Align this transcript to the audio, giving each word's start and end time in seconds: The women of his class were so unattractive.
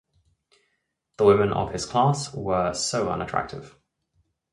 The 1.17 1.25
women 1.25 1.53
of 1.53 1.71
his 1.73 1.85
class 1.85 2.33
were 2.33 2.73
so 2.73 3.11
unattractive. 3.11 3.77